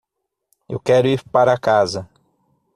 [0.67, 2.09] Eu quero ir para casa